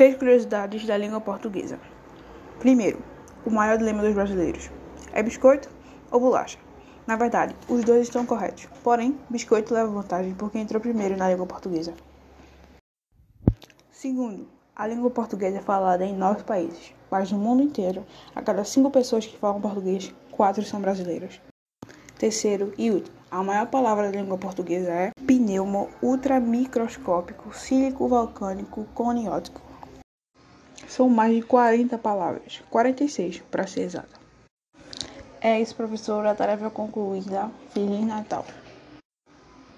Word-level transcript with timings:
Três 0.00 0.16
curiosidades 0.16 0.86
da 0.86 0.96
língua 0.96 1.20
portuguesa. 1.20 1.78
Primeiro, 2.58 3.02
o 3.44 3.50
maior 3.50 3.76
dilema 3.76 4.02
dos 4.02 4.14
brasileiros: 4.14 4.70
é 5.12 5.22
biscoito 5.22 5.68
ou 6.10 6.18
bolacha? 6.18 6.58
Na 7.06 7.16
verdade, 7.16 7.54
os 7.68 7.84
dois 7.84 8.06
estão 8.06 8.24
corretos. 8.24 8.66
Porém, 8.82 9.18
biscoito 9.28 9.74
leva 9.74 9.90
vantagem 9.90 10.32
porque 10.32 10.58
entrou 10.58 10.80
primeiro 10.80 11.18
na 11.18 11.28
língua 11.28 11.44
portuguesa. 11.44 11.92
Segundo, 13.90 14.48
a 14.74 14.86
língua 14.86 15.10
portuguesa 15.10 15.58
é 15.58 15.60
falada 15.60 16.02
em 16.02 16.16
nove 16.16 16.44
países, 16.44 16.94
mas 17.10 17.30
no 17.30 17.38
mundo 17.38 17.62
inteiro, 17.62 18.02
a 18.34 18.40
cada 18.40 18.64
cinco 18.64 18.90
pessoas 18.90 19.26
que 19.26 19.36
falam 19.36 19.60
português, 19.60 20.14
quatro 20.30 20.64
são 20.64 20.80
brasileiros. 20.80 21.38
Terceiro 22.20 22.74
e 22.76 22.90
último, 22.90 23.16
a 23.30 23.42
maior 23.42 23.66
palavra 23.68 24.12
da 24.12 24.20
língua 24.20 24.36
portuguesa 24.36 24.92
é 24.92 25.10
pneumo 25.26 25.88
ultramicroscópico 26.02 27.50
sílico 27.54 28.06
vulcânico 28.06 28.84
coniótico. 28.92 29.62
São 30.86 31.08
mais 31.08 31.34
de 31.34 31.40
40 31.40 31.96
palavras, 31.96 32.62
46 32.68 33.42
para 33.50 33.66
ser 33.66 33.84
exata. 33.84 34.20
É 35.40 35.58
isso, 35.62 35.74
professora, 35.74 36.32
a 36.32 36.34
tarefa 36.34 36.68
concluída. 36.68 37.50
Feliz 37.70 38.04
Natal. 38.04 38.44